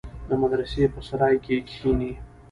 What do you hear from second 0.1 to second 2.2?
د مدرسې په سراى کښې کښېني.